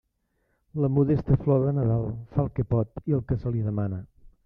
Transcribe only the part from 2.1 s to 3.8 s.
fa el que pot i el que se li